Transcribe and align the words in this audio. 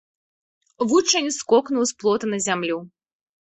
Вучань 0.93 1.27
скокнуў 1.39 1.83
з 1.91 1.97
плота 2.01 2.25
на 2.33 2.41
зямлю. 2.47 2.81